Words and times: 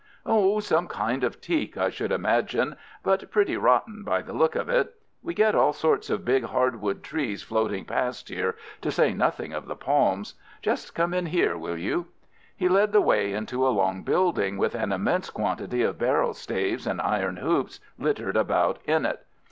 "Oh, 0.25 0.59
some 0.59 0.87
kind 0.87 1.23
of 1.23 1.39
teak 1.39 1.77
I 1.77 1.91
should 1.91 2.11
imagine, 2.11 2.75
but 3.03 3.29
pretty 3.29 3.55
rotten 3.55 4.01
by 4.01 4.23
the 4.23 4.33
look 4.33 4.55
of 4.55 4.67
it. 4.67 4.95
We 5.21 5.35
get 5.35 5.53
all 5.53 5.73
sorts 5.73 6.09
of 6.09 6.25
big 6.25 6.45
hardwood 6.45 7.03
trees 7.03 7.43
floating 7.43 7.85
past 7.85 8.29
here, 8.29 8.55
to 8.81 8.89
say 8.91 9.13
nothing 9.13 9.53
of 9.53 9.67
the 9.67 9.75
palms. 9.75 10.33
Just 10.63 10.95
come 10.95 11.13
in 11.13 11.27
here, 11.27 11.55
will 11.55 11.77
you?" 11.77 12.07
He 12.57 12.67
led 12.67 12.93
the 12.93 12.99
way 12.99 13.31
into 13.33 13.63
a 13.63 13.69
long 13.69 14.01
building 14.01 14.57
with 14.57 14.73
an 14.73 14.91
immense 14.91 15.29
quantity 15.29 15.83
of 15.83 15.99
barrel 15.99 16.33
staves 16.33 16.87
and 16.87 16.99
iron 16.99 17.35
hoops 17.37 17.79
littered 17.99 18.37
about 18.37 18.79
in 18.87 19.05
it. 19.05 19.23